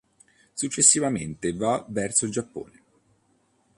[0.55, 2.81] Successivamente va verso il Giappone.